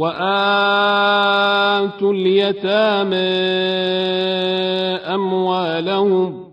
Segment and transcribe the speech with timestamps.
[0.00, 1.72] وآتوا
[2.12, 3.16] اليتامى
[5.14, 6.44] أموالهم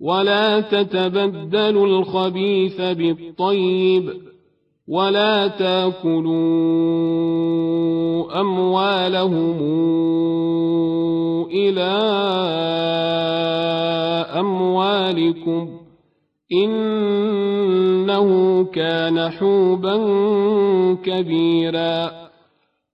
[0.00, 4.10] ولا تتبدلوا الخبيث بالطيب
[4.88, 6.30] ولا تأكلوا
[8.40, 9.58] أموالهم
[11.52, 11.92] إلى
[14.40, 15.68] أموالكم
[16.52, 18.28] إنه
[18.64, 19.96] كان حوبا
[21.04, 22.27] كبيرا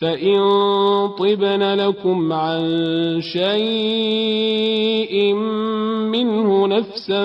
[0.00, 0.38] فإن
[1.18, 2.62] طبن لكم عن
[3.32, 5.14] شيء
[6.12, 7.24] منه نفسا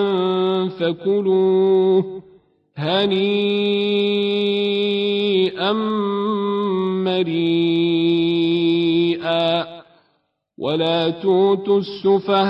[0.80, 2.22] فكلوه
[4.10, 5.72] هنيئا
[8.30, 9.66] مريئا
[10.58, 12.50] ولا توتوا السفهاء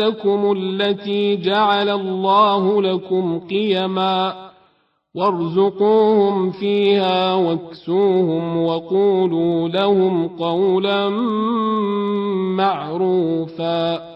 [0.00, 4.50] أموالكم التي جعل الله لكم قيما
[5.14, 11.08] وارزقوهم فيها واكسوهم وقولوا لهم قولا
[12.56, 14.13] معروفا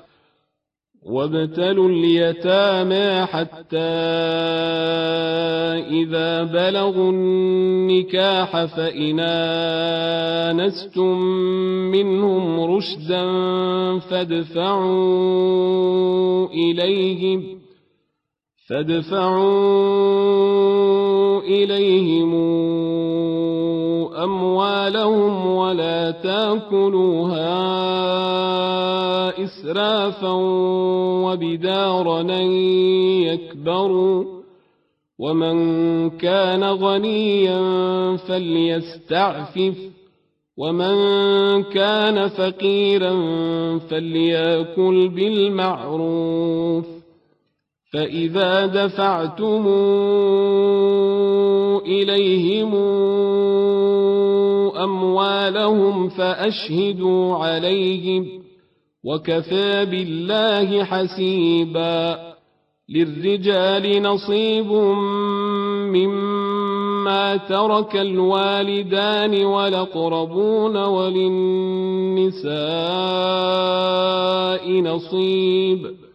[1.08, 3.78] وابتلوا اليتامى حتى
[5.88, 9.20] إذا بلغوا النكاح فإن
[10.50, 11.18] آنستم
[11.90, 13.24] منهم رشدا
[13.98, 14.88] فادفعوا
[16.46, 17.58] إليهم
[18.68, 19.78] فادفعوا
[21.40, 22.34] إليهم
[24.24, 27.48] أموالهم ولا تاكلوها
[29.58, 30.32] إسرافا
[31.24, 32.22] وبدارا
[33.22, 34.24] يكبروا.
[35.18, 37.60] ومن كان غنيا
[38.16, 39.78] فليستعفف.
[40.56, 40.94] ومن
[41.62, 43.14] كان فقيرا
[43.78, 46.84] فليأكل بالمعروف.
[47.92, 49.66] فإذا دفعتم
[51.86, 52.74] إليهم
[54.76, 58.37] أموالهم فأشهدوا عليهم.
[59.04, 62.18] وكفى بالله حسيبا
[62.88, 64.72] للرجال نصيب
[65.92, 72.48] مما ترك الوالدان والأقربون وللنساء
[74.80, 76.07] نصيب.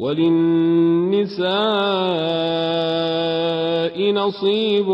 [0.00, 1.50] وللنساء
[4.12, 4.88] نصيب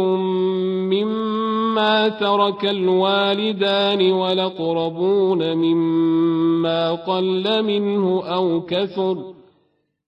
[0.93, 9.17] مما ترك الوالدان والأقربون مما قل منه أو كثر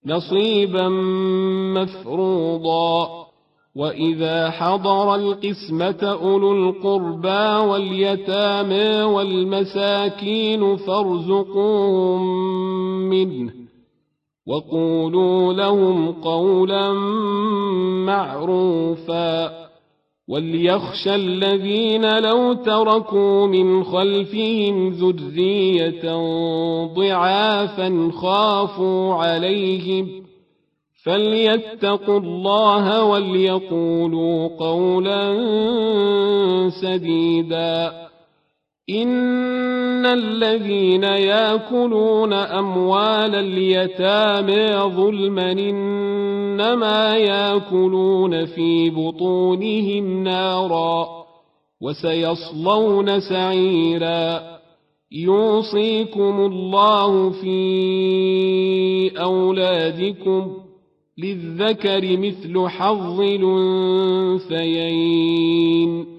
[0.05, 0.89] نصيبا
[1.75, 3.09] مفروضا.
[3.75, 12.21] وإذا حضر القسمة أولو القربى واليتامى والمساكين فارزقوهم
[13.09, 13.68] منه.
[14.49, 16.93] وقولوا لهم قولا
[18.05, 19.51] معروفا
[20.27, 26.15] وليخشى الذين لو تركوا من خلفهم ذرية
[26.93, 30.07] ضعافا خافوا عليهم
[31.03, 35.39] فليتقوا الله وليقولوا قولا
[36.81, 38.08] سديدا
[38.89, 51.07] إن الذين ياكلون أموال اليتامى ظلما إنما ياكلون في بطونهم نارا
[51.81, 54.41] وسيصلون سعيرا
[55.11, 60.57] يوصيكم الله في أولادكم
[61.17, 63.21] للذكر مثل حظ
[64.49, 66.18] الأنثيين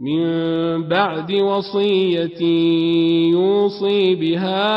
[0.00, 2.42] من بعد وصية
[3.32, 4.70] يوصي بها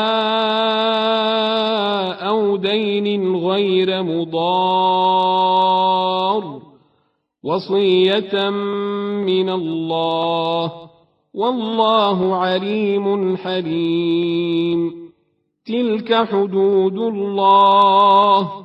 [2.28, 5.54] أو دين غير مضار
[7.44, 8.50] وصية
[9.24, 10.72] من الله
[11.34, 14.92] والله عليم حليم
[15.66, 18.64] تلك حدود الله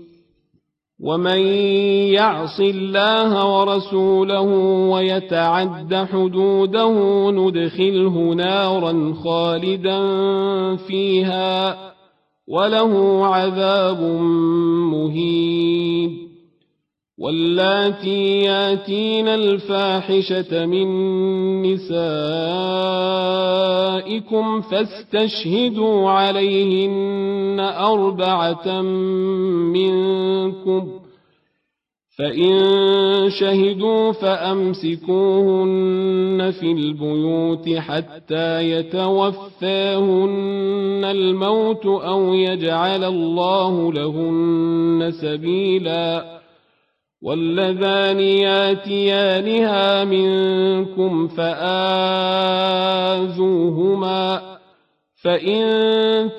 [1.01, 1.39] ومن
[2.13, 4.41] يعص الله ورسوله
[4.91, 6.91] ويتعد حدوده
[7.31, 9.99] ندخله نارا خالدا
[10.75, 11.77] فيها
[12.47, 14.01] وله عذاب
[14.91, 16.30] مهين
[17.21, 20.87] واللاتي ياتين الفاحشة من
[21.61, 22.01] نسائكم
[24.61, 28.81] فاستشهدوا عليهن أربعة
[29.71, 30.87] منكم
[32.17, 32.59] فإن
[33.29, 35.71] شهدوا فأمسكوهن
[36.51, 40.21] في البيوت حتى يتوفاهن
[41.05, 46.40] الموت أو يجعل الله لهن سبيلا
[47.21, 51.61] واللذان ياتيانها منكم فآذوهما
[55.23, 55.61] فإن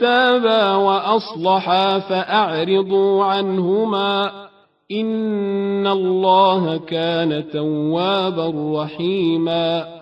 [0.00, 4.32] تابا وأصلحا فأعرضوا عنهما
[4.92, 10.01] إن الله كان توابا رحيما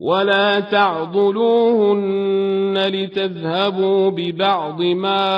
[0.00, 2.08] ولا تعضلوهن
[2.78, 5.28] لتذهبوا ببعض ما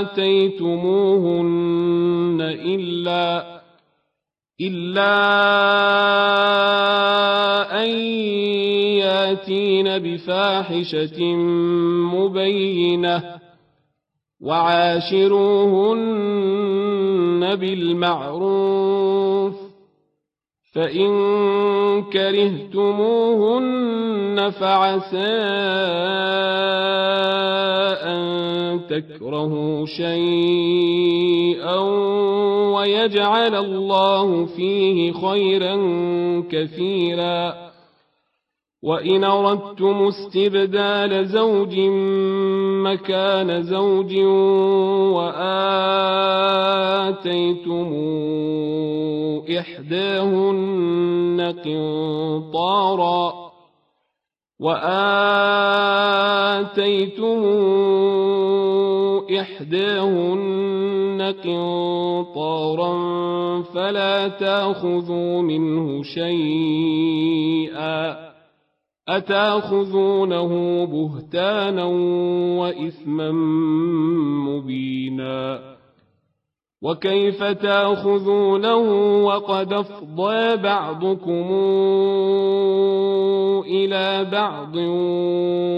[0.00, 1.58] آتيتموهن
[2.40, 3.54] إلا
[4.60, 5.14] إلا
[7.84, 7.88] أن
[9.00, 11.34] ياتين بفاحشة
[12.14, 13.40] مبينة
[14.40, 15.94] وعاشروهن
[17.56, 19.03] بالمعروف
[20.74, 21.10] فإن
[22.02, 23.60] كرهتموهن
[24.50, 25.16] فعسى
[28.02, 31.78] أن تكرهوا شيئا
[32.74, 35.76] ويجعل الله فيه خيرا
[36.50, 37.64] كثيرا.
[38.82, 41.78] وإن أردتم استبدال زوج
[42.84, 44.16] مكان زوج
[45.16, 46.04] وآتيتم
[49.58, 53.44] إحداهن قنطارا
[54.60, 55.34] وآتيتم
[59.40, 62.94] إحداهن قنطارا
[63.62, 67.44] فلا تأخذوا منه شيئا
[69.08, 71.84] أتاخذونه بهتانا
[72.60, 73.32] وإثما
[74.48, 75.60] مبينا
[76.82, 78.76] وكيف تاخذونه
[79.24, 81.50] وقد أفضى بعضكم
[83.66, 84.76] إلى بعض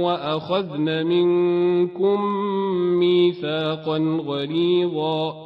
[0.06, 2.21] وأخذن منكم
[2.99, 5.46] ميثاقا غليظا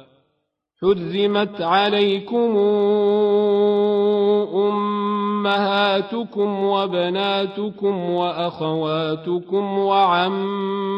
[0.83, 2.57] حرمت عليكم
[5.41, 10.97] أمهاتكم وبناتكم وأخواتكم وعماتكم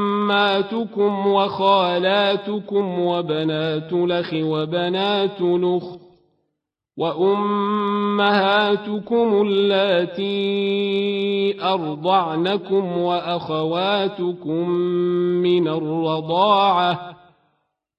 [0.00, 6.01] وعماتكم وخالاتكم وبنات الأخ وبنات الأخت
[8.16, 10.32] وأمهاتكم اللاتي
[11.64, 14.68] أرضعنكم وأخواتكم
[15.42, 17.21] من الرضاعة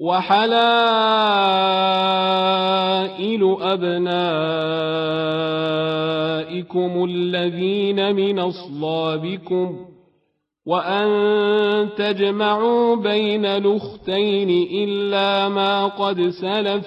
[0.00, 0.50] وحلائل
[3.60, 4.24] أبنائكم
[7.04, 9.86] الذين من أصلابكم
[10.66, 11.08] وأن
[11.96, 16.86] تجمعوا بين الأختين إلا ما قد سلف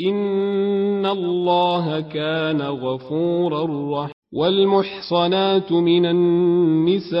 [0.00, 7.20] إن الله كان غفورا رحيما والمحصنات من النساء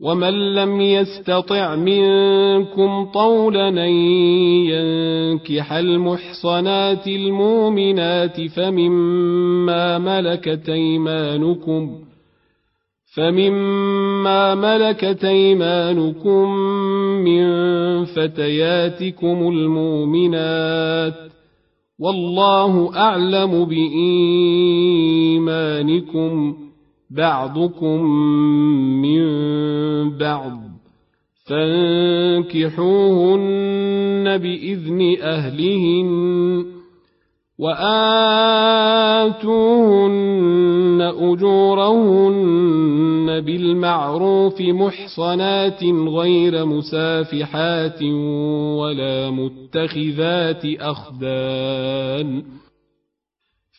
[0.00, 3.86] ومن لم يستطع منكم طولا
[4.66, 11.98] ينكح المحصنات المؤمنات فمما ملكت ايمانكم
[13.16, 16.48] فمما ملكت ايمانكم
[17.24, 17.44] من
[18.04, 21.14] فتياتكم المؤمنات
[21.98, 23.64] والله اعلم
[25.34, 26.63] بايمانكم
[27.10, 28.04] بعضكم
[29.02, 29.24] من
[30.18, 30.60] بعض
[31.46, 32.84] فانكحوهن
[34.38, 36.64] بإذن أهلهن
[37.58, 38.74] وآتوهن
[41.20, 42.44] أجورهن
[43.40, 48.02] بالمعروف محصنات غير مسافحات
[48.78, 52.42] ولا متخذات أخدان.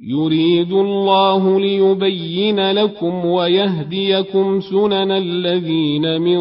[0.00, 6.38] يريد الله ليبين لكم ويهديكم سنن الذين من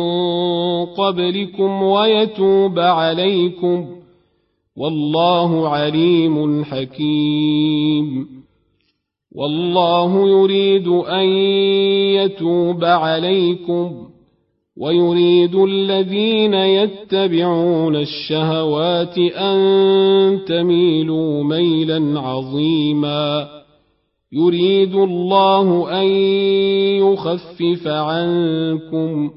[0.85, 3.85] قبلكم ويتوب عليكم
[4.75, 8.27] والله عليم حكيم
[9.35, 11.25] والله يريد أن
[12.15, 14.06] يتوب عليكم
[14.79, 19.59] ويريد الذين يتبعون الشهوات ان
[20.47, 23.47] تميلوا ميلا عظيما
[24.31, 26.07] يريد الله ان
[27.03, 29.31] يخفف عنكم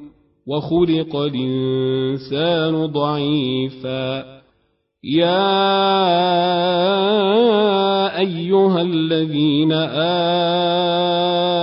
[0.47, 4.40] وخلق الانسان ضعيفا
[5.05, 5.31] يا
[8.19, 9.73] ايها الذين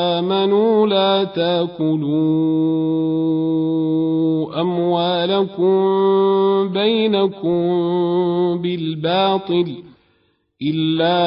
[0.10, 2.08] امنوا لا تاكلوا
[4.62, 5.78] اموالكم
[6.74, 7.58] بينكم
[8.62, 9.76] بالباطل
[10.62, 11.18] الا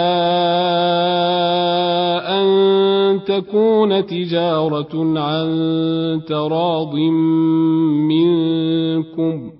[2.41, 5.51] ان تكون تجاره عن
[6.27, 6.95] تراض
[8.11, 9.60] منكم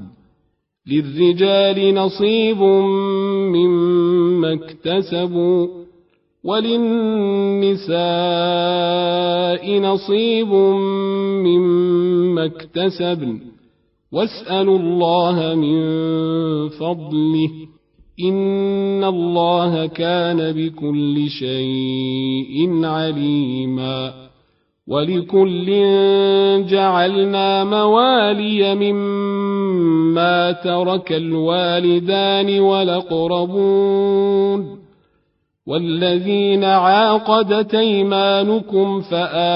[0.91, 2.61] للرجال نصيب
[3.53, 5.67] مما اكتسبوا
[6.43, 7.91] وللنساء
[9.79, 10.53] نصيب
[11.43, 13.39] مما اكتسبن.
[14.11, 15.79] واسألوا الله من
[16.69, 17.49] فضله.
[18.29, 24.13] إن الله كان بكل شيء عليما.
[24.87, 25.65] ولكل
[26.69, 29.40] جعلنا موالي مما
[30.51, 34.01] ترك الوالدان والأقربون
[35.67, 39.55] والذين عاقدت ايمانكم فاتوهم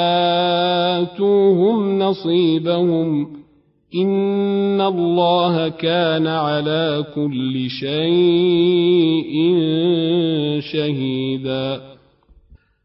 [2.00, 3.28] نصيبهم
[3.96, 9.36] ان الله كان على كل شيء
[10.60, 11.95] شهيدا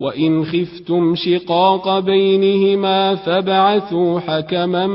[0.00, 4.86] وإن خفتم شقاق بينهما فابعثوا حكما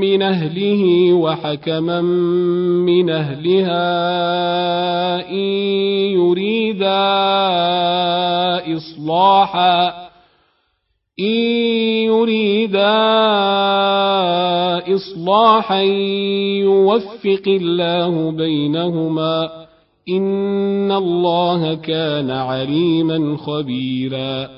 [0.00, 2.00] من أهله وحكما
[2.80, 3.84] من أهلها
[5.30, 5.44] إن
[6.20, 7.04] يريدا
[8.76, 9.88] إصلاحا
[11.20, 11.40] إن
[12.04, 12.94] يريدا
[14.94, 15.80] إصلاحا
[16.60, 19.63] يوفق الله بينهما
[20.08, 24.48] إن الله كان عليما خبيرا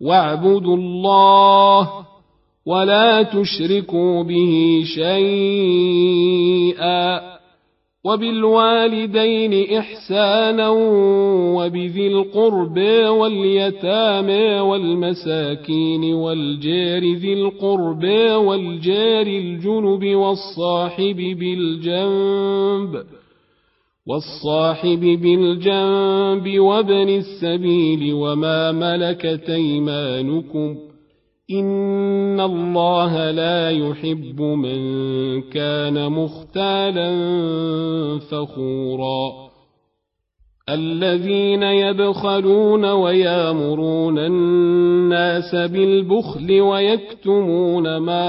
[0.00, 1.88] واعبدوا الله
[2.66, 4.82] ولا تشركوا به
[6.02, 7.32] شيئا
[8.04, 10.68] وبالوالدين إحسانا
[11.56, 12.78] وبذي القرب
[13.08, 18.04] واليتامى والمساكين والجار ذي القرب
[18.46, 23.04] والجار الجنب والصاحب بالجنب
[24.06, 30.76] والصاحب بالجنب وابن السبيل وما ملكت أيمانكم
[31.50, 34.80] إن الله لا يحب من
[35.42, 37.10] كان مختالا
[38.18, 39.51] فخورا
[40.68, 48.22] الذين يبخلون ويامرون الناس بالبخل ويكتمون ما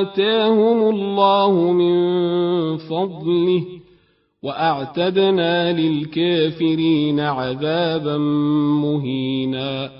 [0.00, 1.96] آتاهم الله من
[2.76, 3.64] فضله
[4.42, 8.16] وأعتدنا للكافرين عذابا
[8.82, 9.99] مهينا.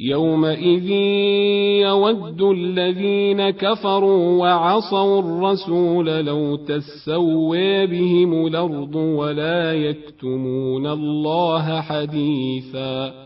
[0.00, 0.90] يومئذ
[1.80, 13.25] يود الذين كفروا وعصوا الرسول لو تسوي بهم الأرض ولا يكتمون الله حديثا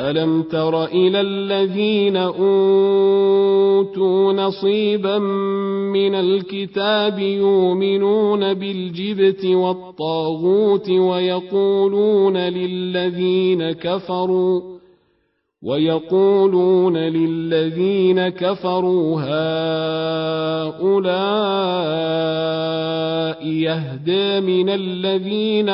[0.00, 2.42] ألم تر إلى الذين أوتوا
[4.32, 14.60] نصيبا من الكتاب يؤمنون بالجبت والطاغوت ويقولون للذين كفروا
[15.62, 19.20] ويقولون للذين كفروا
[20.80, 20.96] هؤلاء
[23.46, 25.68] يهدى من الذين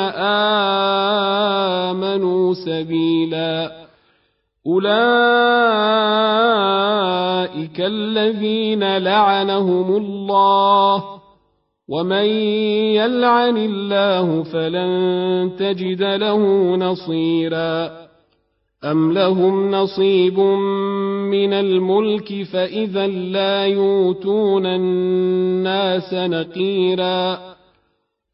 [1.85, 3.82] آمنوا سبيلاً
[4.67, 4.93] أولئك
[7.79, 11.03] الذين لعنهم الله
[11.87, 12.25] ومن
[12.95, 16.37] يلعن الله فلن تجد له
[16.75, 18.03] نصيرا
[18.83, 20.39] أم لهم نصيب
[21.29, 27.52] من الملك فإذا لا يؤتون الناس نقيرا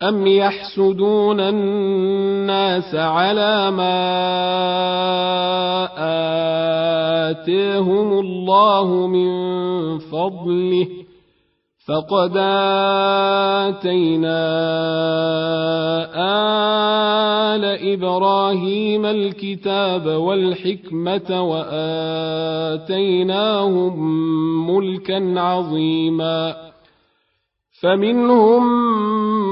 [0.04, 4.00] أم يحسدون الناس على ما
[7.30, 9.30] آتاهم الله من
[10.00, 10.88] فضله
[11.88, 12.32] فقد
[13.68, 14.40] آتينا
[17.56, 21.50] آل إبراهيم الكتاب والحكمة
[22.70, 23.10] وآتيناهم
[24.76, 26.70] ملكا عظيما
[27.82, 28.64] فمنهم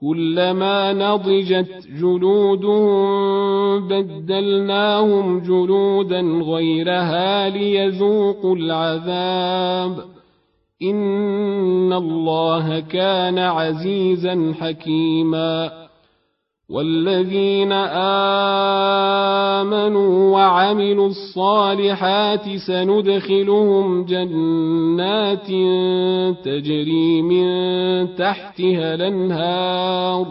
[0.00, 10.04] كلما نضجت جلودهم بدلناهم جلودا غيرها ليذوقوا العذاب.
[10.82, 15.77] إن الله كان عزيزا حكيما.
[16.70, 17.72] والذين
[19.62, 25.46] آمنوا وعملوا الصالحات سندخلهم جنات
[26.44, 27.46] تجري من
[28.14, 30.26] تحتها الأنهار.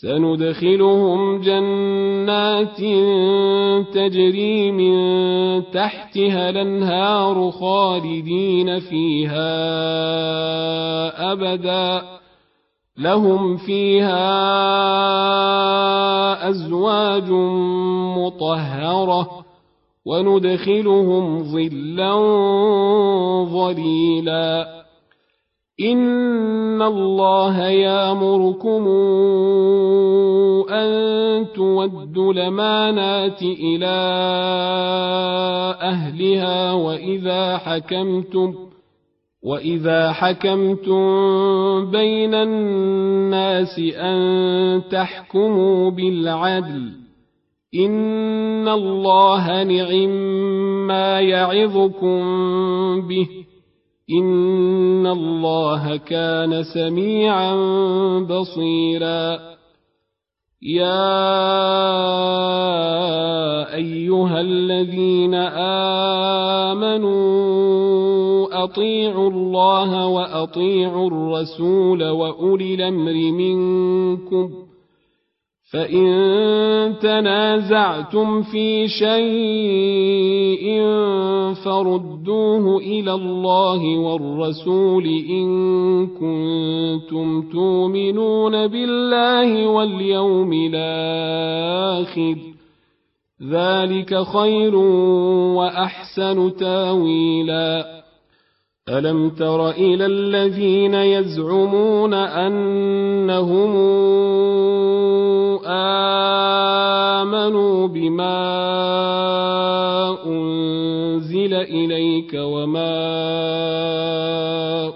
[0.00, 2.80] سندخلهم جنات
[3.94, 4.96] تجري من
[5.70, 9.52] تحتها الأنهار خالدين فيها
[11.32, 12.17] أبداً.
[12.98, 14.48] لهم فيها
[16.48, 17.30] أزواج
[18.18, 19.44] مطهرة
[20.06, 22.14] وندخلهم ظلا
[23.44, 24.78] ظليلا.
[25.80, 28.88] إن الله يأمركم
[30.70, 33.98] أن تودوا الأمانات إلى
[35.82, 38.67] أهلها وإذا حكمتم
[39.42, 41.00] واذا حكمتم
[41.90, 46.92] بين الناس ان تحكموا بالعدل
[47.74, 50.08] ان الله نعم
[50.86, 52.18] ما يعظكم
[53.08, 53.28] به
[54.10, 57.54] ان الله كان سميعا
[58.20, 59.47] بصيرا
[60.62, 60.98] يا
[63.74, 65.34] أيها الذين
[66.74, 74.67] آمنوا أطيعوا الله وأطيعوا الرسول وأولي الأمر منكم
[75.72, 80.82] فإن تنازعتم في شيء
[81.64, 85.46] فردوه إلى الله والرسول إن
[86.06, 92.36] كنتم تؤمنون بالله واليوم الآخر
[93.50, 94.76] ذلك خير
[95.54, 97.98] وأحسن تاويلاً
[98.88, 103.76] ألم تر إلى الذين يزعمون أنهم
[107.22, 108.38] آمنوا بما
[110.26, 112.98] أنزل إليك وما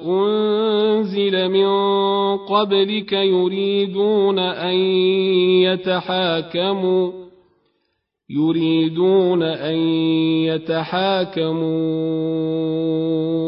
[0.06, 1.68] أنزل من
[2.36, 4.74] قبلك يريدون أن
[5.64, 7.21] يتحاكموا
[8.32, 9.76] يريدون أن
[10.48, 11.52] يتحاكموا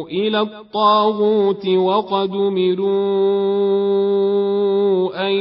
[0.08, 2.94] إلى الطاغوت وقد أمروا
[5.26, 5.32] أن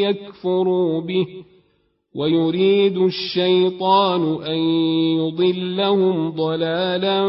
[0.00, 1.26] يكفروا به
[2.16, 4.58] ويريد الشيطان أن
[5.18, 7.24] يضلهم ضلالا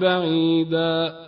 [0.00, 1.27] بعيدا.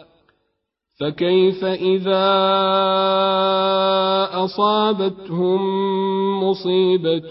[1.01, 2.27] فكيف إذا
[4.43, 5.61] أصابتهم
[6.43, 7.29] مصيبة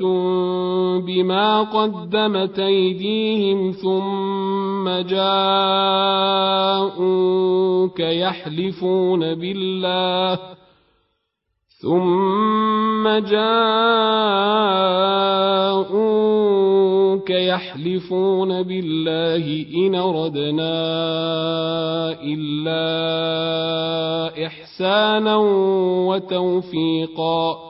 [0.98, 6.30] بما قدمت أيديهم ثم جاءوك
[8.00, 10.59] يحلفون بالله
[11.82, 13.70] ثم جاءوك
[17.30, 20.72] يحلفون بالله إن ردنا
[22.22, 22.86] إلا
[24.46, 25.36] إحسانا
[26.07, 27.69] وتوفيقا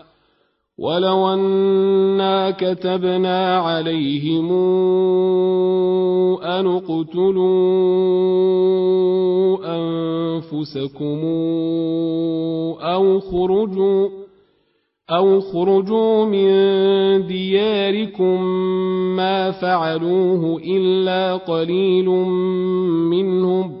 [0.81, 4.51] ولو انا كتبنا عليهم
[6.41, 7.51] ان اقتلوا
[9.77, 11.19] انفسكم
[12.81, 14.09] أو خرجوا
[15.09, 16.47] أو خرجوا من
[17.27, 18.43] دياركم
[19.15, 22.09] ما فعلوه إلا قليل
[23.09, 23.80] منهم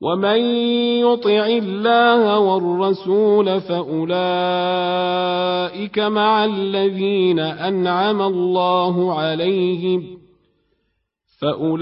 [0.00, 0.38] ومن
[1.00, 4.08] يطع الله والرسول فأولئك
[5.98, 10.15] مع الذين أنعم الله عليهم
[11.38, 11.76] فأولئك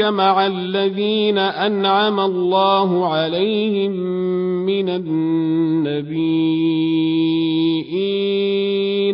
[0.00, 3.92] مع الذين أنعم الله عليهم
[4.66, 6.34] من النبيين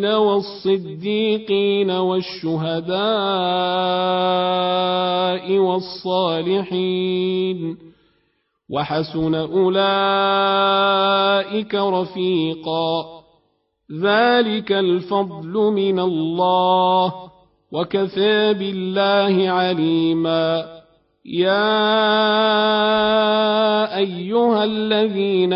[0.06, 3.00] والصديقين والشهداء
[5.58, 7.10] والصالحين
[8.70, 9.74] وحسن أولئك
[11.74, 13.20] رفيقا
[14.02, 17.29] ذلك الفضل من الله
[17.72, 20.64] وكفى بالله عليما.
[21.24, 21.56] يا
[23.96, 25.52] أيها الذين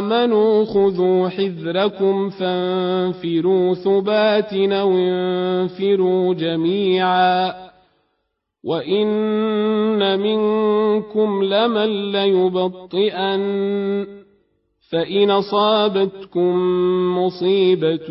[0.00, 7.54] آمنوا خذوا حذركم فانفروا ثبات أو انفروا جميعا.
[8.64, 14.17] وإن منكم لمن ليبطئن.
[14.92, 16.54] فإن أصابتكم
[17.18, 18.08] مصيبة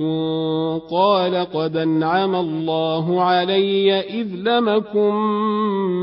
[0.91, 5.15] قال قد أنعم الله علي إذ لمكم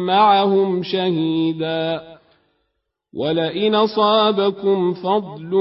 [0.06, 2.02] معهم شهيدا
[3.16, 5.54] ولئن أصابكم فضل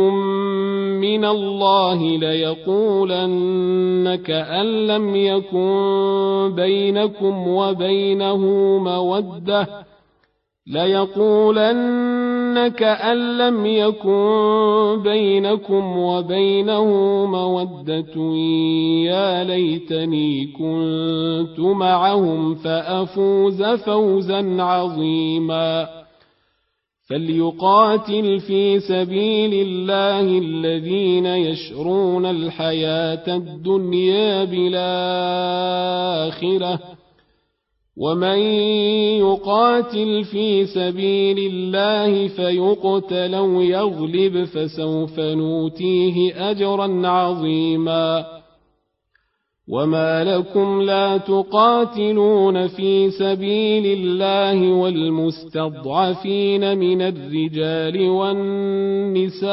[1.02, 8.38] من الله ليقولن كأن لم يكن بينكم وبينه
[8.78, 9.68] مودة
[10.68, 12.33] ليقولن
[12.68, 16.86] كأن لم يكن بينكم وبينه
[17.26, 18.16] مودة
[19.06, 26.04] يا ليتني كنت معهم فأفوز فوزا عظيما
[27.10, 35.44] فليقاتل في سبيل الله الذين يشرون الحياة الدنيا بالآخرة
[37.98, 38.38] ومن
[39.20, 48.26] يقاتل في سبيل الله فيقتل أو يغلب فسوف نوتيه اجرا عظيما
[49.70, 59.46] وما لكم لا تقاتلون في سبيل الله والمستضعفين من الرجال والنساء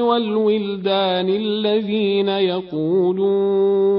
[0.00, 3.98] والولدان الذين يقولون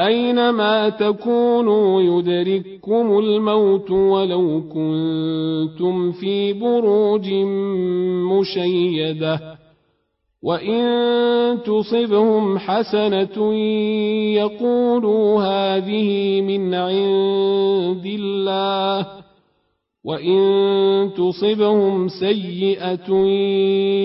[0.00, 7.32] أينما تكونوا يدرككم الموت ولو كنتم في بروج
[8.32, 9.40] مشيدة
[10.42, 13.54] وإن تصبهم حسنة
[14.34, 19.06] يقولوا هذه من عند الله
[20.04, 20.40] وإن
[21.16, 23.14] تصبهم سيئة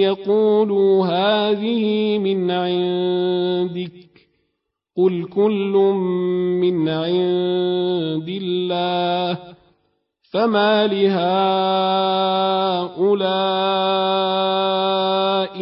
[0.03, 4.04] يقولوا هذه من عندك
[4.97, 5.73] قل كل
[6.61, 9.37] من عند الله
[10.33, 11.15] فما لهؤلاء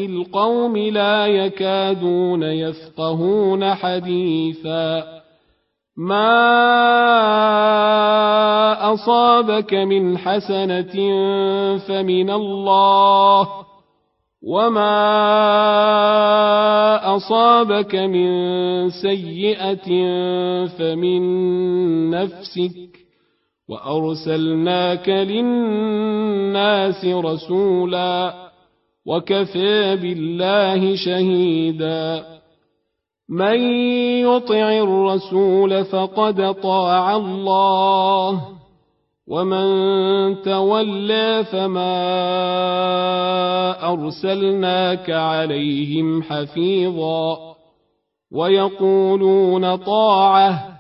[0.06, 5.04] القوم لا يكادون يفقهون حديثا
[5.98, 6.54] ما
[8.94, 10.94] اصابك من حسنه
[11.78, 13.48] فمن الله
[14.44, 14.96] وما
[17.16, 18.30] اصابك من
[18.90, 19.88] سيئه
[20.68, 21.22] فمن
[22.10, 22.94] نفسك
[23.70, 28.34] وارسلناك للناس رسولا
[29.06, 32.26] وكفى بالله شهيدا
[33.30, 33.60] من
[34.22, 38.42] يطع الرسول فقد طاع الله
[39.28, 41.94] ومن تولى فما
[43.94, 47.56] ارسلناك عليهم حفيظا
[48.32, 50.74] ويقولون طاعه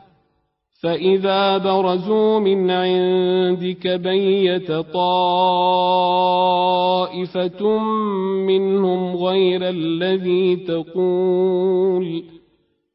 [0.83, 5.13] فإذا برزوا من عندك بيت طائفة
[8.47, 12.23] منهم غير الذي تقول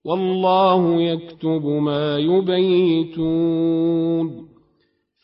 [0.04, 3.68] والله يكتب ما يبيتون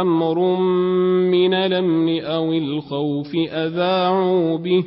[0.00, 0.56] أمر
[1.30, 4.84] من الأمن أو الخوف أذاعوا به.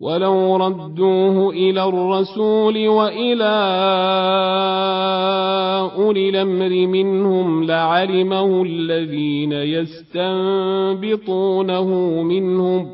[0.00, 3.54] ولو ردوه إلى الرسول وإلى
[5.96, 11.84] أولي الأمر منهم لعلمه الذين يستنبطونه
[12.22, 12.90] منهم.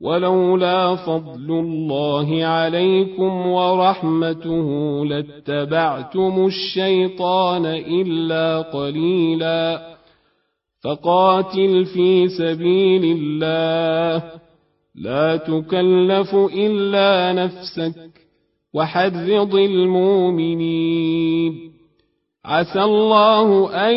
[0.00, 9.93] ولولا فضل الله عليكم ورحمته لاتبعتم الشيطان إلا قليلا.
[10.84, 14.22] فقاتل في سبيل الله.
[14.94, 18.10] لا تكلف إلا نفسك
[18.74, 21.54] وحرض المؤمنين.
[22.44, 23.94] عسى الله أن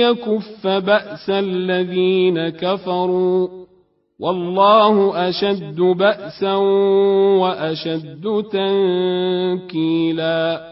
[0.00, 3.48] يكف بأس الذين كفروا.
[4.20, 6.54] والله أشد بأسا
[7.40, 8.44] وأشد
[9.62, 10.71] تنكيلا.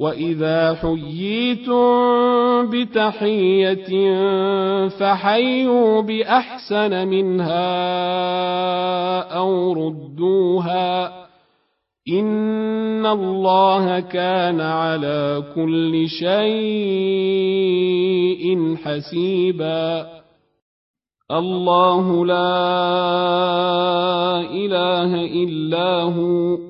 [0.00, 3.88] واذا حييتم بتحيه
[4.88, 7.70] فحيوا باحسن منها
[9.36, 11.20] أو ردوها
[12.08, 16.40] ان الله كان على كل شيء
[18.76, 20.06] حسيبا
[21.30, 22.60] الله لا
[24.40, 26.69] اله الا هو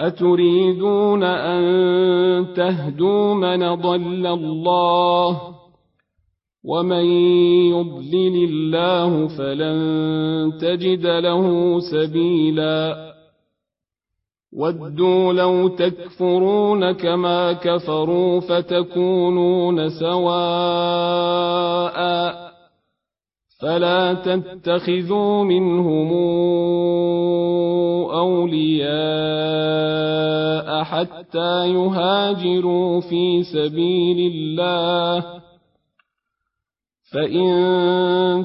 [0.00, 1.62] أتريدون أن
[2.54, 5.40] تهدوا من ضل الله
[6.64, 7.04] ومن
[7.70, 9.78] يضلل الله فلن
[10.60, 13.10] تجد له سبيلا
[14.52, 21.40] ودوا لو تكفرون كما كفروا فتكونون سواء
[23.62, 26.12] فلا تتخذوا منهم
[28.12, 28.90] أولياء
[30.84, 35.24] حتى يهاجروا في سبيل الله.
[37.12, 37.50] فإن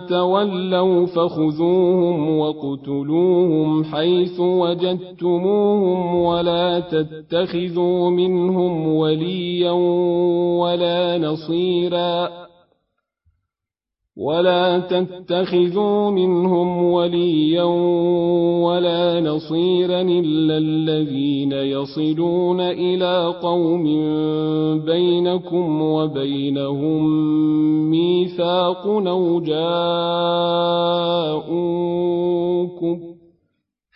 [0.09, 9.71] تولوا فخذوهم وقتلوهم حيث وجدتموهم ولا تتخذوا منهم وليا
[10.61, 12.44] ولا نصيرا.
[14.17, 17.63] ولا تتخذوا منهم وليا
[18.63, 23.83] ولا نصيرا الا الذين يصلون إلى قوم
[24.85, 27.09] بينكم وبينهم
[27.89, 29.75] ميثاق أو جاءوكم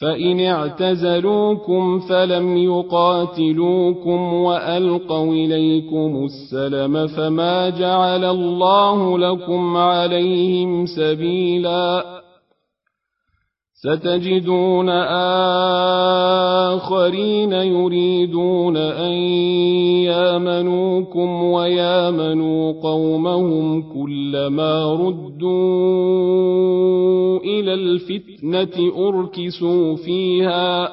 [0.00, 12.19] فإن اعتزلوكم فلم يقاتلوكم وألقوا إليكم السلم فما جعل الله لكم عليهم سبيلاً
[13.82, 14.88] ستجدون
[16.68, 19.12] آخرين يريدون أن
[20.04, 25.50] يامنوكم ويامنوا قومهم كلما ردوا
[27.38, 30.88] إلى الفتنة أركسوا فيها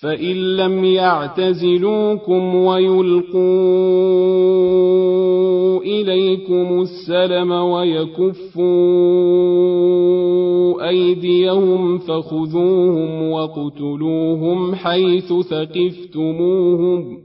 [0.00, 3.86] فإن لم يعتزلوكم ويلقوا
[5.86, 8.66] إليكم السلم ويكفوا
[10.88, 17.18] أيديهم فخذوهم وقتلوهم حيث ثقفتموهم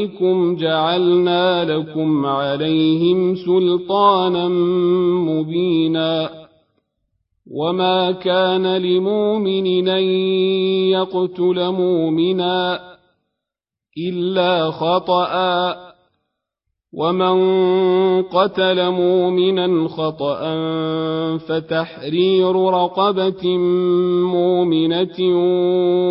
[0.00, 4.48] وأولئكم جعلنا لكم عليهم سلطانا
[5.28, 6.30] مبينا
[7.52, 10.02] وما كان لمؤمن أن
[10.90, 12.89] يقتل مؤمنا
[13.98, 15.90] إلا خطأ.
[16.92, 17.36] ومن
[18.22, 20.40] قتل مؤمنا خطأ
[21.38, 23.56] فتحرير رقبة
[24.26, 25.18] مؤمنة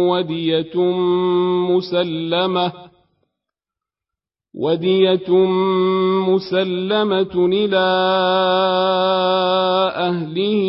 [0.10, 0.78] ودية
[1.70, 2.72] مسلمة.
[4.56, 5.30] ودية
[6.28, 7.88] مسلمة إلى
[9.96, 10.64] أهله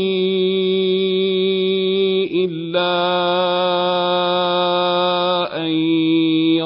[2.44, 3.00] إلا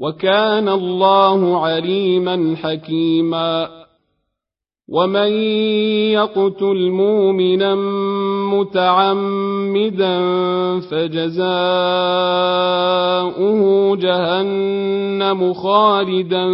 [0.00, 3.86] وكان الله عليما حكيما.
[4.88, 5.32] ومن
[6.12, 7.74] يقتل مؤمنا
[8.54, 10.18] متعمدا
[10.80, 11.56] فجزاؤه
[13.96, 16.46] جهنم خالدا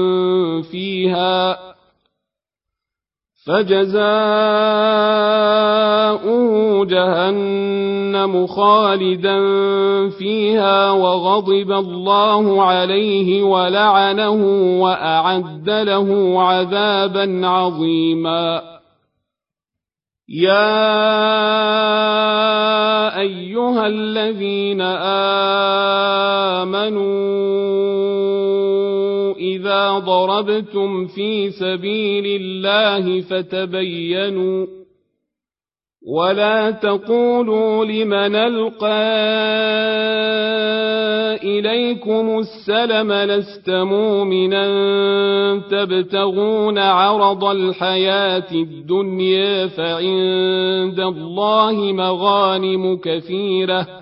[0.62, 1.71] فيها.
[3.46, 4.02] فجزاؤه
[6.84, 9.38] جهنم خالدا
[10.08, 14.44] فيها وغضب الله عليه ولعنه
[14.82, 18.62] وأعد له عذابا عظيما.
[20.28, 20.78] يا
[23.20, 24.80] أيها الذين
[26.60, 28.31] آمنوا
[29.38, 34.66] اذا ضربتم في سبيل الله فتبينوا
[36.06, 39.52] ولا تقولوا لمن القى
[41.44, 44.64] اليكم السلم لست مؤمنا
[45.70, 54.01] تبتغون عرض الحياة الدنيا فعند الله مغانم كثيره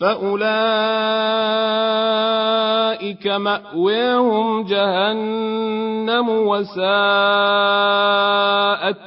[0.00, 0.38] فأولئك
[3.26, 6.86] مأواهم جهنم وساءت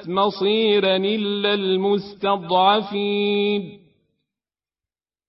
[0.09, 2.91] مصيرا إلا المستضعفين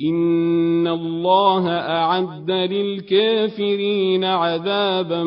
[0.00, 5.22] إن الله أعد للكافرين عذابا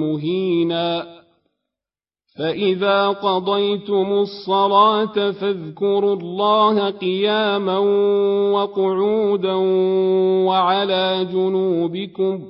[0.00, 1.22] مهينا
[2.38, 7.78] فإذا قضيتم الصلاة فاذكروا الله قياما
[8.52, 9.54] وقعودا
[10.46, 12.42] وعلى جنوبكم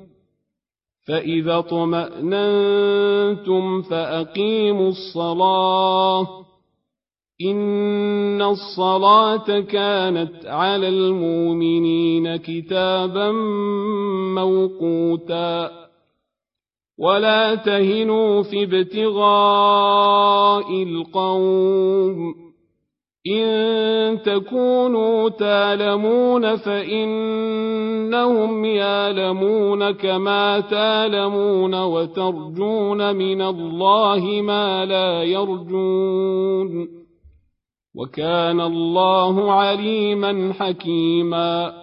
[1.09, 2.83] فإذا طمأننتم
[3.83, 6.42] فأقيموا الصلاة
[7.41, 13.31] إن الصلاة كانت على المؤمنين كتابا
[14.35, 15.71] موقوتا
[16.99, 20.03] ولا تهنوا في ابتغاء
[20.83, 22.35] القوم
[23.27, 27.95] إن تكونوا تالمون فإنهم
[28.65, 37.02] يالمون كما تالمون وترجون من الله ما لا يرجون
[37.95, 41.83] وكان الله عليما حكيما.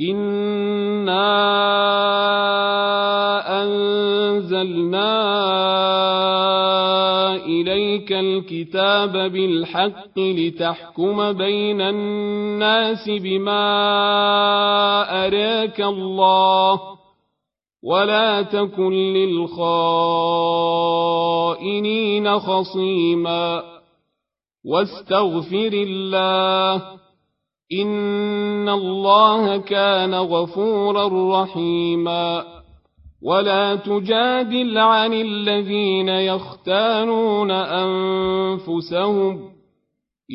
[0.00, 1.26] انا
[3.62, 5.10] انزلنا
[7.36, 13.66] اليك الكتاب بالحق لتحكم بين الناس بما
[15.26, 16.80] اراك الله
[17.82, 19.58] ولا تكن للخائنين
[22.38, 23.69] خصيما.
[24.64, 26.82] واستغفر الله.
[27.82, 32.44] إن الله كان غفورا رحيما.
[33.22, 39.50] ولا تجادل عن الذين يختانون أنفسهم.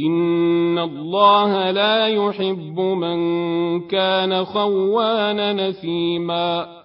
[0.08, 3.18] إن الله لا يحب من
[3.88, 6.85] كان خوانا نثيما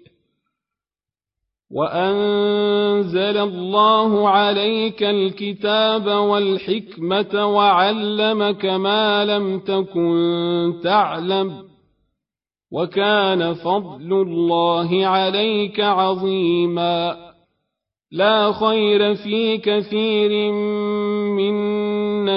[1.73, 11.71] وأنزل الله عليك الكتاب والحكمة وعلمك ما لم تكن تعلم
[12.71, 17.31] وكان فضل الله عليك عظيما
[18.11, 20.51] لا خير في كثير
[21.31, 21.80] من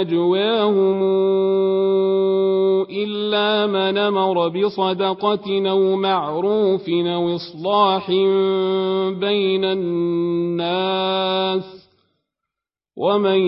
[0.02, 1.02] نجواهم
[2.90, 8.10] إلا من أمر بصدقة أو معروف أو إصلاح
[9.20, 11.14] بين الناس
[12.96, 13.40] ومن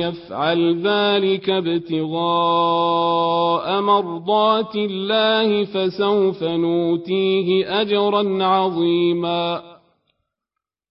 [0.00, 3.00] يفعل ذلك ابتغاء
[3.80, 9.79] مرضات الله فسوف نوتيه أجرا عظيما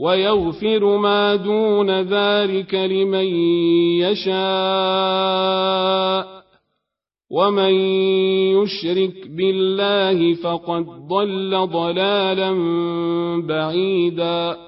[0.00, 3.26] ويغفر ما دون ذلك لمن
[4.00, 5.58] يشاء.
[7.30, 7.72] ومن
[8.56, 12.52] يشرك بالله فقد ضل ضلالا
[13.48, 14.67] بعيدا.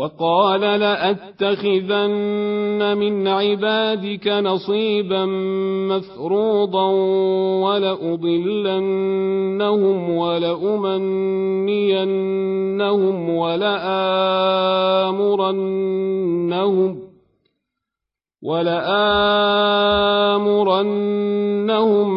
[0.00, 2.00] وقال لأتخذن
[2.96, 5.24] من عبادك نصيبا
[5.92, 6.84] مفروضا
[7.64, 8.80] ولأضلنهم
[10.16, 10.90] ولأمنينهم
[13.30, 14.70] ولآمرنهم
[18.42, 19.02] ولآمرنهم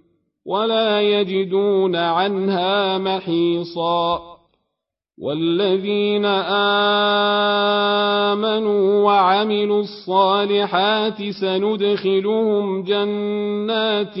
[0.45, 4.31] ولا يجدون عنها محيصا.
[5.21, 6.25] والذين
[8.25, 14.15] آمنوا وعملوا الصالحات سندخلهم جنات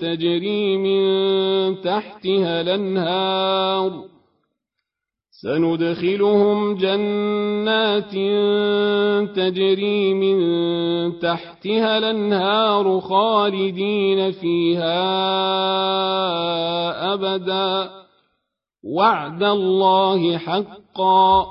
[0.00, 1.00] تجري من
[1.80, 4.09] تحتها الأنهار.
[5.42, 8.12] سندخلهم جنات
[9.36, 10.38] تجري من
[11.18, 14.94] تحتها الأنهار خالدين فيها
[17.14, 17.90] أبدا.
[18.84, 21.46] وعد الله حقا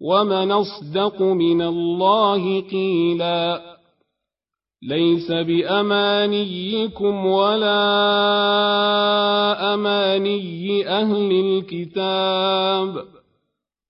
[0.00, 3.60] ومن أصدق من الله قيلا.
[4.82, 8.04] ليس بأمانيكم ولا
[9.74, 13.04] أماني أهل الكتاب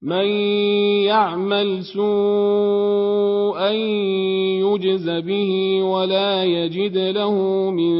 [0.02, 0.26] من
[1.04, 3.70] يعمل سوءا
[4.60, 7.34] يجز به ولا يجد له
[7.70, 7.94] من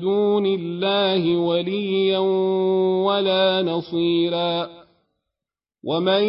[0.00, 2.18] دون الله وليا
[3.08, 4.83] ولا نصيرا
[5.86, 6.24] ومن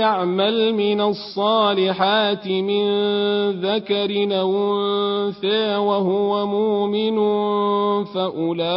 [0.00, 2.84] يعمل من الصالحات من
[3.50, 7.18] ذكر أو انثى وهو مؤمن
[8.04, 8.72] فاولئك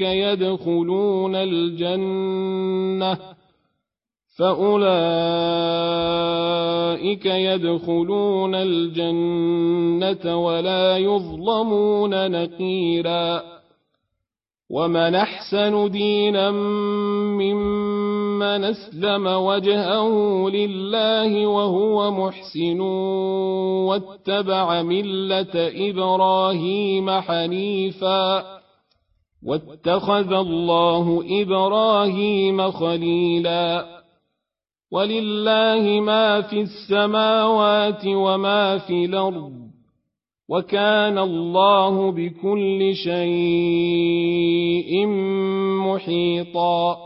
[0.00, 3.18] يدخلون الجنه
[4.38, 4.86] فأولئك
[7.26, 13.42] يدخلون الجنة ولا يظلمون نقيرا
[14.70, 17.85] ومن أحسن دينا ممن
[18.42, 20.08] أسلم وجهه
[20.50, 22.80] لله وهو محسن
[23.90, 25.54] واتبع ملة
[25.90, 28.44] إبراهيم حنيفا
[29.42, 33.96] واتخذ الله إبراهيم خليلاً
[34.92, 39.52] ولله ما في السماوات وما في الأرض
[40.48, 44.36] وكان الله بكل شيء
[45.86, 47.05] محيطا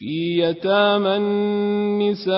[0.00, 2.36] في يتامى النساء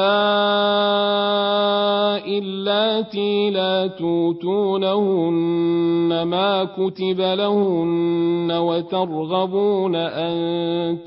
[2.38, 5.32] اللاتي لا توتونهن
[6.22, 10.98] ما كتب لهن وترغبون أن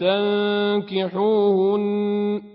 [0.89, 2.54] تنكحوهن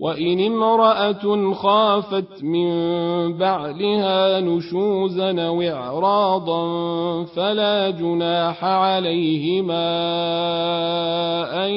[0.00, 2.68] وإن امرأة خافت من
[3.38, 6.64] بعلها نشوزا أو إعراضا
[7.24, 9.84] فلا جناح عليهما
[11.66, 11.70] أن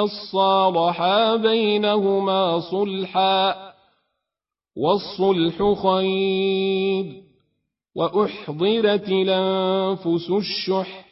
[0.00, 3.54] يصالحا بينهما صلحا
[4.76, 7.22] والصلح خير
[7.96, 11.11] وأحضرت الأنفس الشح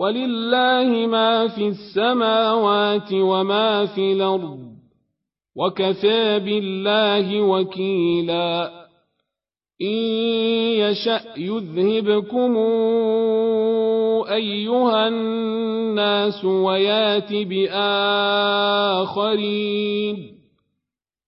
[0.00, 4.58] ولله ما في السماوات وما في الأرض
[5.56, 8.70] وكفى بالله وكيلا.
[9.82, 9.96] إن
[10.80, 12.56] يشأ يذهبكم
[14.30, 19.06] أيها الناس ويات بآخرين.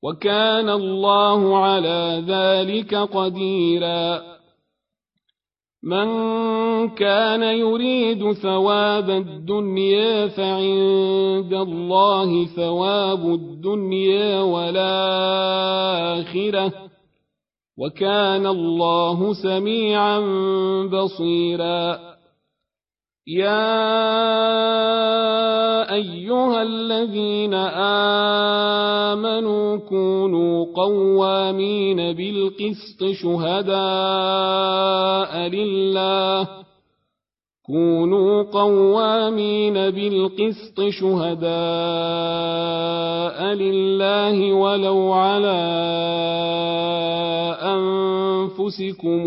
[0.02, 4.31] وكان الله على ذلك قديرا.
[5.84, 6.08] من
[6.88, 14.82] كان يريد ثواب الدنيا فعند الله ثواب الدنيا والآخرة.
[17.78, 20.20] وكان الله سميعا
[20.86, 22.11] بصيرا.
[23.26, 23.92] يا
[25.94, 27.54] ايها الذين
[29.14, 33.72] امنوا كونوا قوامين بالقسط شهداء
[35.48, 36.48] لله
[37.66, 41.52] كونوا قوامين بالقسط شهداء
[43.54, 45.62] لله ولو على
[47.62, 49.26] انفسكم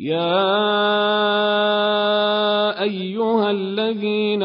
[0.00, 0.32] يا
[2.82, 4.42] ايها الذين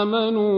[0.00, 0.48] امنوا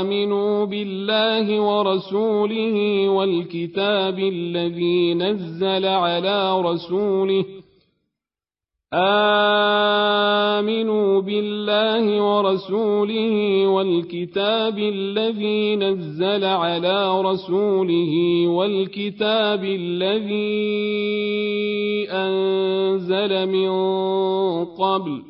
[0.00, 7.44] امنوا بالله ورسوله والكتاب الذي نزل على رسوله
[10.58, 20.50] آمنوا بالله ورسوله والكتاب الذي نزل على رسوله والكتاب الذي
[22.10, 23.70] أنزل من
[24.64, 25.29] قبل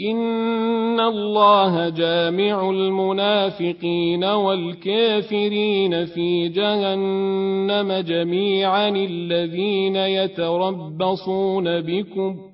[0.00, 12.53] إن الله جامع المنافقين والكافرين في جهنم جميعا الذين يتربصون بكم ۖ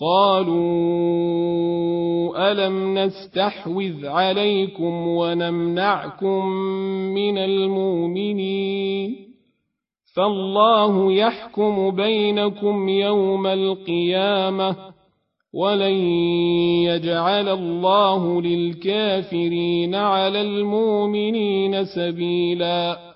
[0.00, 0.66] قالوا
[2.52, 6.46] ألم نستحوذ عليكم ونمنعكم
[7.14, 9.16] من المؤمنين
[10.16, 14.76] فالله يحكم بينكم يوم القيامة
[15.52, 15.94] ولن
[16.84, 23.15] يجعل الله للكافرين على المؤمنين سبيلا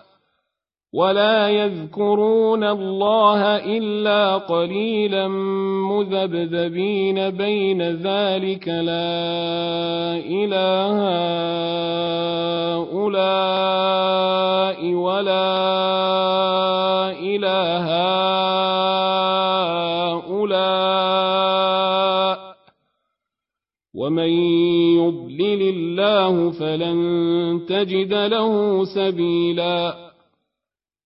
[0.93, 3.41] ولا يذكرون الله
[3.77, 5.27] الا قليلا
[5.87, 10.97] مذبذبين بين ذلك لا اله
[12.75, 13.93] هؤلاء
[14.93, 15.51] ولا
[17.11, 17.87] اله
[20.51, 20.91] هؤلاء
[23.95, 24.29] ومن
[24.99, 26.99] يضلل الله فلن
[27.67, 30.10] تجد له سبيلا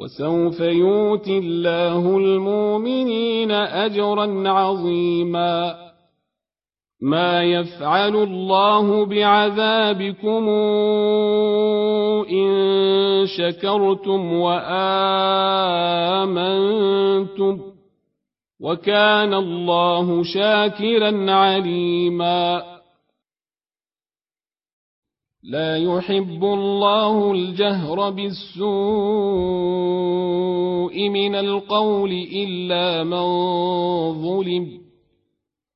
[0.00, 5.74] وسوف يؤتي الله المؤمنين أجرا عظيما.
[7.02, 10.48] ما يفعل الله بعذابكم
[12.30, 12.50] إن
[13.26, 14.80] شكرتم وآمنتم
[18.60, 22.69] وكان الله شاكرا عليما.
[25.42, 28.68] لا يحب الله الجهر بالسوء
[31.08, 33.24] من القول إلا من
[34.22, 34.80] ظلم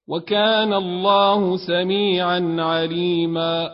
[0.09, 3.71] وكان الله سميعا عليما.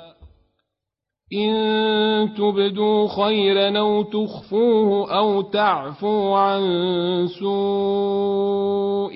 [1.33, 6.62] إن تبدوا خيرا أو تخفوه أو تعفوا عن
[7.41, 9.15] سوء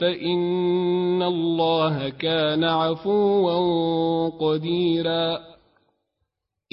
[0.00, 5.55] فإن الله كان عفوا قديرا.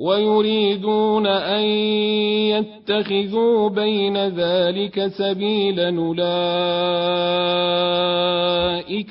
[0.00, 1.62] ويريدون أن
[2.56, 6.24] يتخذوا بين ذلك سبيلا أولئك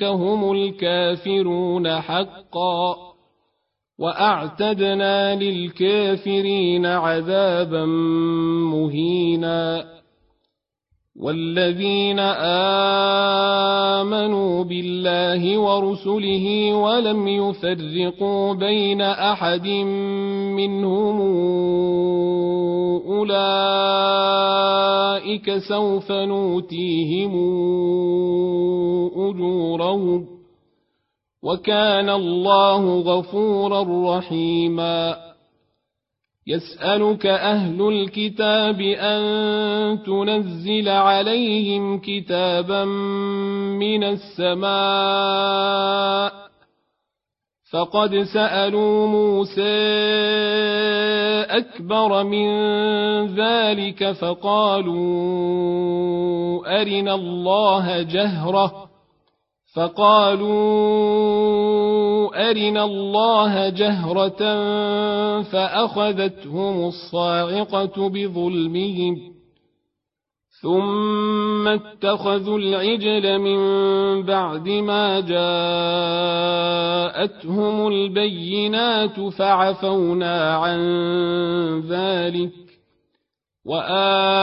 [0.04, 2.96] هم الكافرون حقا
[4.00, 7.86] وأعتدنا للكافرين عذابا
[8.74, 9.86] مهينا
[11.20, 12.20] والذين
[14.00, 19.68] آمنوا بالله ورسله ولم يفرقوا بين أحد
[20.68, 21.22] منهم
[23.08, 24.38] أولئك
[25.58, 27.32] سوف نوتيهم
[29.30, 30.28] أجورهم
[31.44, 35.30] وكان الله غفورا رحيماً.
[36.50, 42.86] يسألك أهل الكتاب أن تنزل عليهم كتابا
[43.76, 44.70] من السماء
[47.72, 49.62] فقد سألوا موسى
[51.50, 52.48] أكبر من
[53.36, 54.92] ذلك فقالوا
[56.82, 58.90] أرنا الله جهرة.
[59.76, 60.50] فقالوا
[62.50, 64.42] أرنا الله جهرة
[65.42, 69.39] فأخذتهم الصاعقة بظلمهم.
[70.62, 73.60] ثم اتخذوا العجل من
[74.24, 75.20] بعد ما
[77.20, 80.80] جاءتهم البينات فعفونا عن
[81.80, 82.52] ذلك
[83.66, 84.42] واتينا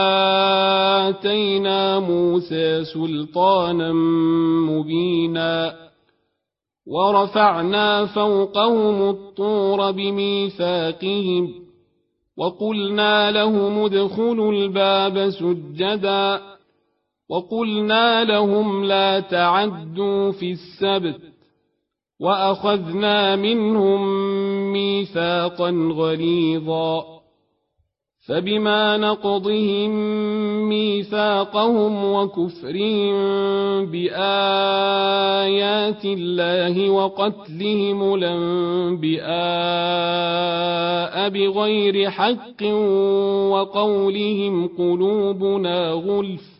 [1.98, 3.93] موسى سلطانا
[4.72, 5.74] مبينا
[6.86, 11.65] ورفعنا فوقهم الطور بميثاقهم
[12.39, 16.41] وقلنا لهم ادخلوا الباب سجدا
[17.31, 21.21] وقلنا لهم لا تعدوا في السبت
[22.21, 24.03] وأخذنا منهم
[24.73, 27.15] ميثاقا غليظا
[28.28, 29.90] فبما نقضهم
[30.69, 33.16] ميثاقهم وكفرهم
[33.86, 34.15] بآيات
[36.05, 39.27] الله وقتلهم الأنبياء
[41.28, 42.62] بغير حق
[43.53, 46.56] وقولهم قلوبنا غلف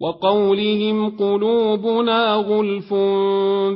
[0.00, 2.94] وقولهم قلوبنا غلف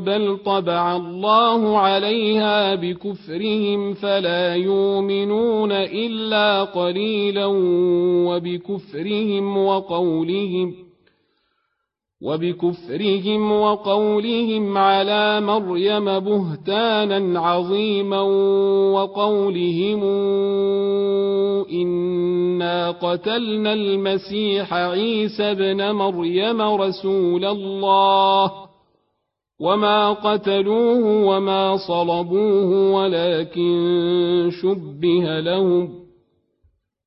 [0.07, 7.47] بل طبع الله عليها بكفرهم فلا يؤمنون إلا قليلا
[8.27, 10.75] وبكفرهم وقولهم
[12.23, 18.21] وبكفرهم وقولهم على مريم بهتانا عظيما
[18.95, 20.03] وقولهم
[21.73, 28.53] إنا قتلنا المسيح عيسى ابن مريم رسول الله
[29.61, 36.02] وما قتلوه وما صلبوه ولكن شبه لهم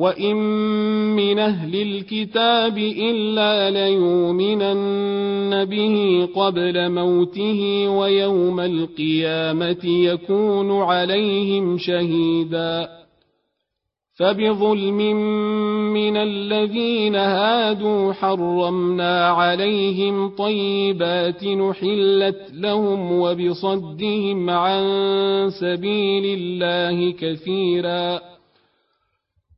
[0.00, 0.36] وإن
[1.16, 12.88] من أهل الكتاب إلا ليؤمنن به قبل موته ويوم القيامة يكون عليهم شهيدا
[14.18, 14.98] فبظلم
[15.92, 24.82] من الذين هادوا حرمنا عليهم طيبات نحلت لهم وبصدهم عن
[25.50, 28.39] سبيل الله كثيراً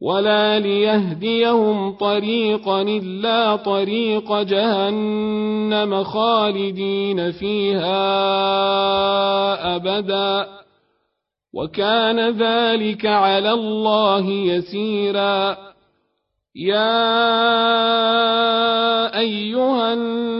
[0.00, 8.16] ولا ليهديهم طريقا إلا طريق جهنم خالدين فيها
[9.76, 10.60] أبداً
[11.52, 15.56] وكان ذلك على الله يسيرا
[16.54, 16.98] يا
[19.18, 20.39] ايها الناس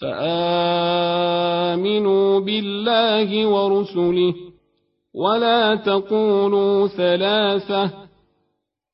[0.00, 1.60] فآمنوا
[2.40, 4.34] بالله ورسله
[5.14, 7.90] ولا تقولوا ثلاثة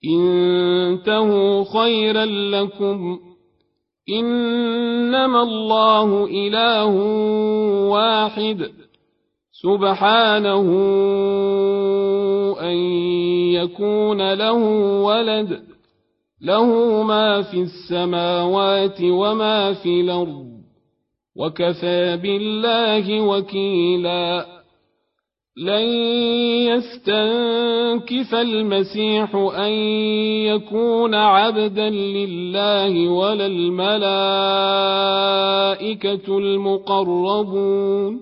[0.05, 3.19] انتهوا خيرا لكم
[4.09, 6.95] إنما الله إله
[7.89, 8.71] واحد
[9.63, 10.69] سبحانه
[12.61, 12.77] أن
[13.55, 14.53] يكون له
[15.03, 15.63] ولد
[16.41, 20.52] له ما في السماوات وما في الأرض
[21.37, 24.47] وكفى بالله وكيلا.
[25.57, 25.83] لن
[26.67, 29.73] يستنكف المسيح أن
[30.47, 33.99] يكون عبدا لله ولا الملائكة
[36.39, 38.21] المقربون.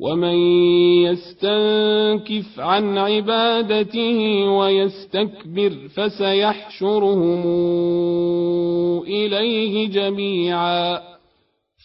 [0.00, 0.34] ومن
[1.02, 7.42] يستنكف عن عبادته ويستكبر فسيحشرهم
[9.02, 11.07] إليه جميعا.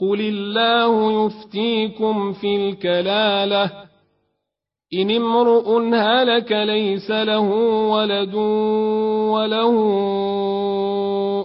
[0.00, 3.86] قل الله يفتيكم في الكلاله
[4.94, 7.50] ان امرؤ هلك ليس له
[7.90, 8.34] ولد
[9.34, 9.74] وله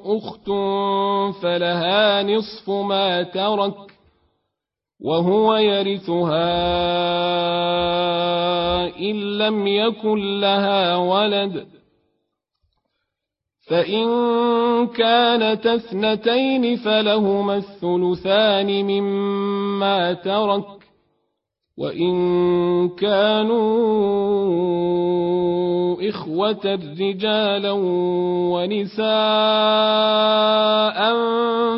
[0.06, 0.49] اخت
[1.41, 3.76] فلها نصف ما ترك
[5.03, 6.52] وهو يرثها
[8.99, 11.80] ان لم يكن لها ولد
[13.72, 14.07] فإن
[14.88, 20.65] كانت اثنتين فلهما الثلثان مما ترك
[21.77, 23.61] وإن كانوا
[26.10, 27.72] إخوة رجالا
[28.52, 29.02] ونساء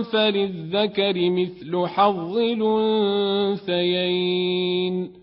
[0.03, 2.37] فللذكر مثل حظ
[3.57, 5.22] الأنثيين